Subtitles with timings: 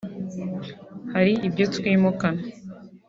[1.13, 2.41] hari ibyo twimukana